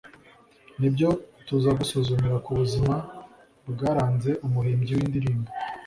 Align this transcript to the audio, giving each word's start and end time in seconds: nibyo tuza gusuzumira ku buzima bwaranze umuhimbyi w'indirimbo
nibyo 0.79 1.09
tuza 1.45 1.69
gusuzumira 1.79 2.37
ku 2.45 2.51
buzima 2.59 2.95
bwaranze 3.71 4.31
umuhimbyi 4.45 4.93
w'indirimbo 4.97 5.49